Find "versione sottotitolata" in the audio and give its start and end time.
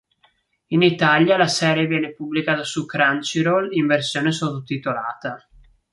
3.85-5.47